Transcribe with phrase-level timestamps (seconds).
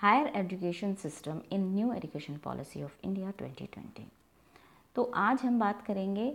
[0.00, 4.02] Higher education system in new education policy of India 2020
[4.96, 6.26] तो आज हम बात करेंगे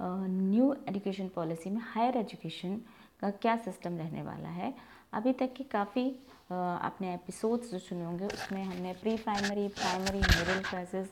[0.00, 2.76] न्यू एजुकेशन पॉलिसी में हायर एजुकेशन
[3.20, 4.72] का क्या सिस्टम रहने वाला है।
[5.12, 6.08] अभी तक के काफ़ी
[6.50, 11.10] अपने एपिसोड्स जो सुने होंगे, उसमें हमने pre primary primary, middle classes,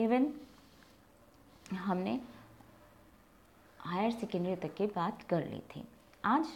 [0.00, 0.32] even
[1.74, 2.20] हमने
[3.80, 5.84] हायर सेकेंडरी तक की बात कर ली थी।
[6.24, 6.46] आज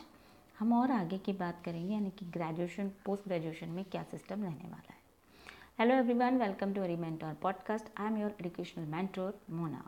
[0.61, 4.69] हम और आगे की बात करेंगे, यानी कि ग्रेजुएशन पोस्ट ग्रेजुएशन में क्या सिस्टम रहने
[4.69, 4.99] वाला है।
[5.79, 9.83] हेलो एवरीवन वेलकम टू अरी mentor podcast I am your educational mentor Mona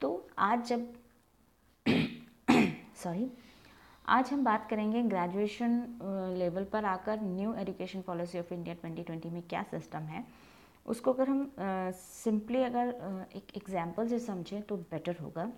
[0.00, 0.92] तो आज जब
[2.96, 3.30] सॉरी
[4.08, 5.80] आज हम बात करेंगे ग्रेजुएशन
[6.38, 10.24] लेवल पर आकर new education policy of India 2020 में क्या सिस्टम है।
[10.86, 11.52] उसको अगर हम
[11.94, 15.52] सिंपली अगर एक एग्जांपल से समझें तो बेटर होगा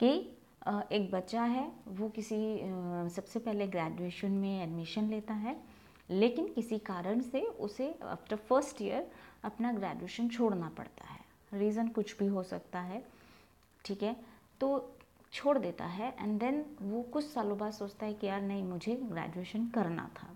[0.00, 2.36] कि एक बच्चा है, वो किसी
[3.10, 5.56] सबसे पहले ग्रेजुएशन में एडमिशन लेता है,
[6.10, 9.10] लेकिन किसी कारण से उसे आफ्टर फ़र्स्ट ईयर
[9.44, 11.20] अपना ग्रेजुएशन छोड़ना पड़ता है।
[11.54, 13.02] रीज़न कुछ भी हो सकता है,
[13.84, 14.16] ठीक है?
[14.60, 14.94] तो
[15.32, 18.94] छोड़ देता है एंड देन वो कुछ सालों बाद सोचता है कि यार नहीं, मुझे
[18.94, 20.28] ग्रेजुएशन करना था।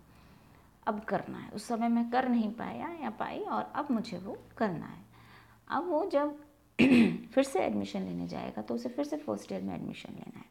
[0.86, 4.36] अब करना है। उस समय मैं कर नहीं पाया या पाई और अब मुझे वो
[4.56, 5.04] करना है।
[5.68, 6.40] अब वो जब
[7.26, 10.44] फिर से एडमिशन लेने जाएगा तो उसे फिर से फ़र्स्ट ईयर में एडमिशन लेना है।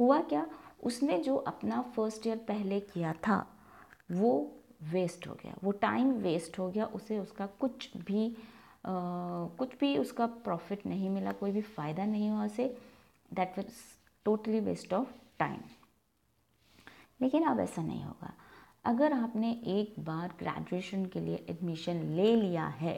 [0.00, 0.46] हुआ क्या?
[0.82, 3.38] उसने जो अपना फ़र्स्ट ईयर पहले किया था
[4.12, 4.32] वो
[4.92, 8.28] वेस्ट हो गया। वो टाइम वेस्ट हो गया उसे उसका कुछ भी
[8.86, 8.90] आ,
[9.58, 12.66] कुछ भी उसका प्रॉफिट नहीं मिला कोई भी फ़ायदा नहीं हुआ उसे।
[13.34, 13.68] That was
[14.24, 15.60] totally waste of time
[17.20, 18.32] लेकिन अब ऐसा नहीं होगा।
[18.84, 22.96] अगर आपने एक बार ग्रेजुएशन के लिए एडमिशन ले लिया है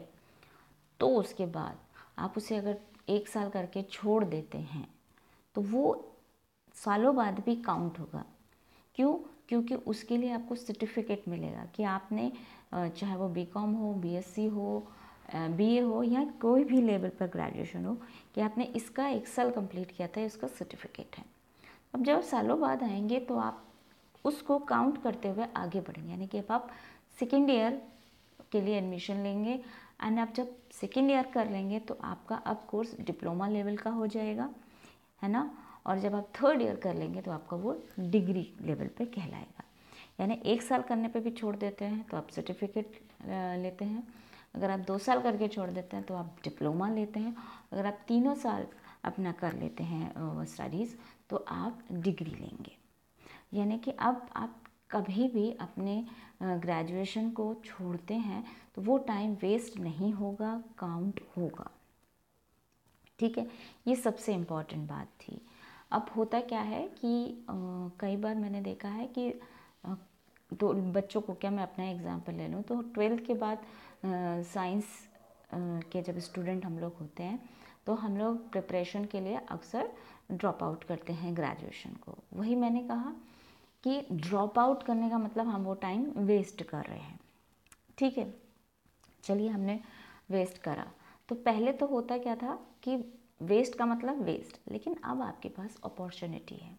[1.01, 1.79] तो उसके बाद
[2.19, 2.77] आप उसे अगर
[3.09, 4.87] एक साल करके छोड़ देते हैं
[5.55, 6.13] तो वो
[6.77, 8.25] सालों बाद भी काउंट होगा।
[8.95, 9.13] क्यों?
[9.49, 12.31] क्योंकि उसके लिए आपको सर्टिफिकेट मिलेगा कि आपने
[12.75, 14.87] चाहे वो बीकॉम हो बीएससी हो
[15.35, 17.95] बीए हो या कोई भी लेवल पर ग्रेजुएशन हो,
[18.35, 21.25] कि आपने इसका एक साल कंप्लीट किया था इसका सर्टिफिकेट है।
[21.95, 23.65] अब जब सालों बाद आएँगे तो आप
[24.25, 26.71] उसको काउंट करते हुए आगे बढ़ेंगे। यानी कि अब आप
[27.19, 27.81] सेकेंड ईयर
[28.53, 29.61] के लिए एडमिशन लेंगे
[30.01, 34.07] एंड आप जब सेकेंड ईयर कर लेंगे तो आपका अब कोर्स डिप्लोमा लेवल का हो
[34.07, 34.49] जाएगा,
[35.23, 35.51] है ना?
[35.87, 39.65] और जब आप थर्ड ईयर कर लेंगे तो आपका वो डिग्री लेवल पे कहलाएगा।
[40.21, 43.01] यानी एक साल करने पे भी छोड़ देते हैं तो आप सर्टिफिकेट
[43.63, 44.07] लेते हैं।
[44.55, 47.37] अगर आप दो साल करके छोड़ देते हैं तो आप डिप्लोमा लेते हैं।
[47.73, 48.67] अगर आप तीनों साल
[49.05, 50.95] अपना कर लेते हैं स्टडीज़
[51.31, 52.77] तो आप डिग्री लेंगे।
[53.55, 56.05] यानी कि अब आप कभी भी अपने
[56.43, 61.71] ग्रेजुएशन को छोड़ते हैं तो वो टाइम वेस्ट नहीं होगा काउंट होगा।
[63.19, 63.47] ठीक है?
[63.87, 65.41] ये सबसे इंपॉर्टेंट बात थी।
[65.93, 67.45] अब होता क्या है कि
[68.01, 69.31] कई बार मैंने देखा है कि
[70.53, 72.63] तो बच्चों को क्या मैं अपना एग्जांपल ले लूँ?
[72.63, 73.65] तो ट्वेल्थ के बाद
[74.45, 74.85] साइंस
[75.55, 77.39] के जब स्टूडेंट हम लोग होते हैं
[77.87, 79.91] तो हम लोग प्रिपरेशन के लिए अक्सर
[80.33, 83.13] ड्रॉप आउट करते हैं ग्रेजुएशन को। वही मैंने कहा
[83.87, 87.19] कि ड्रॉप आउट करने का मतलब हम वो टाइम वेस्ट कर रहे हैं।
[87.99, 88.35] ठीक है?
[89.23, 89.81] चलिए हमने
[90.31, 90.87] वेस्ट करा।
[91.29, 92.97] तो पहले तो होता क्या था कि
[93.43, 96.79] वेस्ट का मतलब वेस्ट लेकिन अब आपके पास अपॉर्चुनिटी है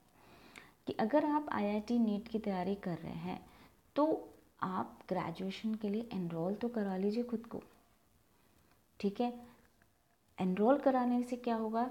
[0.88, 3.40] कि अगर आप आईआईटी नीट की तैयारी कर रहे हैं
[3.96, 7.62] तो आप ग्रेजुएशन के लिए एनरोल तो करा लीजिए खुद को।
[9.00, 9.34] ठीक है?
[10.42, 11.84] एनरोल कराने से क्या होगा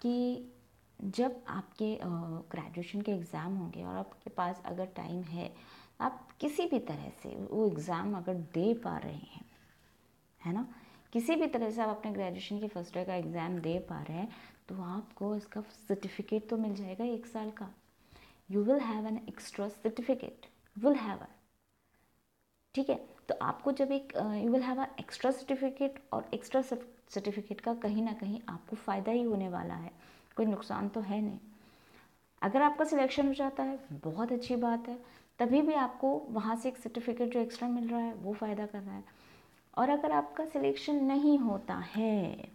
[0.00, 0.12] कि
[1.00, 5.50] जब आपके ग्रेजुएशन के एग्ज़ाम होंगे और आपके पास अगर टाइम है,
[6.00, 9.44] आप किसी भी तरह से वो एग्ज़ाम अगर दे पा रहे हैं,
[10.42, 10.66] है ना?
[11.12, 14.16] किसी भी तरह से आप अपने ग्रेजुएशन के फ़र्स्ट ईयर का एग्ज़ाम दे पा रहे
[14.18, 14.28] हैं
[14.68, 17.70] तो आपको इसका सर्टिफिकेट तो मिल जाएगा एक साल का।
[18.50, 21.28] You will have an extra certificate will have a
[22.74, 22.96] ठीक है?
[23.28, 28.02] तो आपको जब एक you will have a extra certificate और एक्स्ट्रा सर्टिफिकेट का कहीं
[28.02, 29.90] ना कहीं आपको फ़ायदा ही होने वाला है।
[30.38, 31.38] कोई नुकसान तो है नहीं।
[32.42, 34.98] अगर आपका सिलेक्शन हो जाता है, बहुत अच्छी बात है।
[35.38, 38.80] तभी भी आपको वहाँ से एक सर्टिफिकेट जो एक्स्ट्रा मिल रहा है, वो फ़ायदा कर
[38.80, 39.04] रहा है।
[39.74, 42.48] और अगर आपका सिलेक्शन नहीं होता है,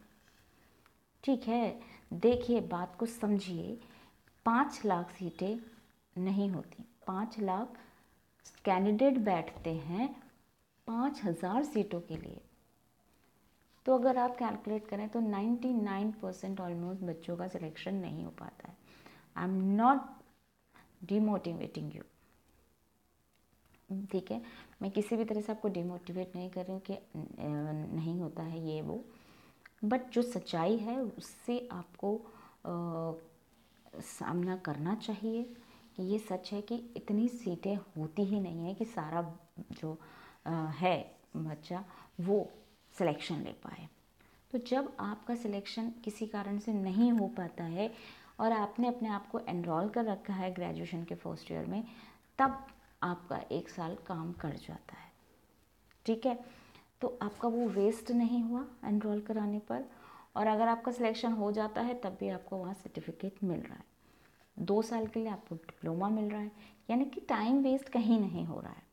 [1.23, 1.79] ठीक है,
[2.13, 3.77] देखिए, बात को समझिए,
[4.45, 5.57] पाँच लाख सीटें
[6.15, 7.77] नहीं होती। पाँच लाख
[8.65, 10.09] कैंडिडेट बैठते हैं
[10.87, 12.41] पाँच हज़ार सीटों के लिए।
[13.85, 18.67] तो अगर आप कैलकुलेट करें तो 99 परसेंट ऑलमोस्ट बच्चों का सिलेक्शन नहीं हो पाता
[18.67, 18.77] है।
[19.37, 20.01] I am not
[21.07, 22.03] demotivating you
[24.11, 24.41] ठीक है?
[24.81, 26.97] मैं किसी भी तरह से आपको डिमोटिवेट नहीं कर रही हूँ कि
[27.95, 29.03] नहीं होता है ये वो।
[29.83, 32.15] बट जो सच्चाई है उससे आपको
[32.65, 33.13] आ,
[34.01, 35.43] सामना करना चाहिए
[35.95, 39.21] कि ये सच है कि इतनी सीटें होती ही नहीं है कि सारा
[39.71, 39.97] जो
[40.47, 40.97] आ, है
[41.35, 41.83] बच्चा
[42.21, 42.49] वो
[42.97, 43.87] सिलेक्शन ले पाए।
[44.51, 47.93] तो जब आपका सिलेक्शन किसी कारण से नहीं हो पाता है
[48.39, 51.83] और आपने अपने आप को एनरोल कर रखा है ग्रेजुएशन के फ़र्स्ट ईयर में,
[52.37, 52.67] तब
[53.03, 55.11] आपका एक साल काम कर जाता है।
[56.05, 56.45] ठीक है?
[57.01, 59.85] तो आपका वो वेस्ट नहीं हुआ एनरोल कराने पर
[60.35, 63.85] और अगर आपका सिलेक्शन हो जाता है, तब भी आपको वहाँ सर्टिफिकेट मिल रहा है।
[64.59, 66.51] दो साल के लिए आपको डिप्लोमा मिल रहा है।
[66.89, 68.92] यानी कि टाइम वेस्ट कहीं नहीं हो रहा है।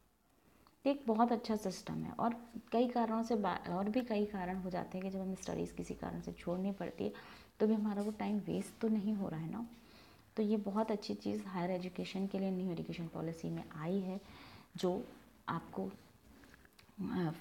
[0.87, 2.35] एक बहुत अच्छा सिस्टम है और
[2.73, 3.35] कई कारणों से
[3.73, 6.73] और भी कई कारण हो जाते हैं कि जब हमें स्टडीज़ किसी कारण से छोड़नी
[6.73, 7.13] पड़ती है
[7.61, 9.67] तो भी हमारा वो टाइम वेस्ट तो नहीं हो रहा है ना?
[10.37, 14.21] तो ये बहुत अच्छी चीज़ हायर एजुकेशन के लिए न्यू एजुकेशन पॉलिसी में आई है,
[14.77, 15.05] जो
[15.49, 15.89] आपको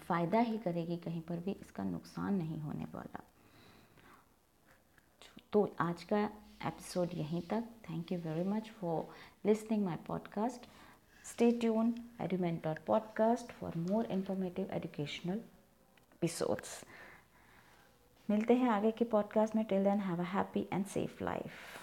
[0.08, 3.24] फ़ायदा ही करेगी कहीं पर भी, इसका नुकसान नहीं होने वाला।
[5.54, 6.24] तो आज का
[6.66, 9.08] एपिसोड यहीं तक। Thank you very much for
[9.46, 10.68] listening my podcast
[11.30, 15.40] Stay tuned, EduMentor podcast for more informative educational
[16.16, 16.72] episodes.
[18.30, 21.78] मिलते हैं आगे के पॉडकास्ट में till then have a happy and safe life